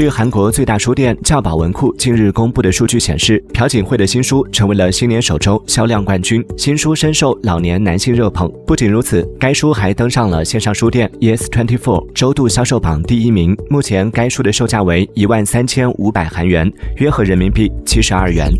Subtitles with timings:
[0.00, 8.50] 据韩国最大书店教保文库近日公布的数据显示，朴槿惠的新书成为了新年首周销量冠军，新书深受老年男性热捧。
[8.66, 13.54] 不仅如此，该书还登上了线上书店 Yes Twenty Four 周度销售榜第一名。
[13.68, 18.50] 目前该书的售价为一万三千五百韩元，约合人民币七十二元。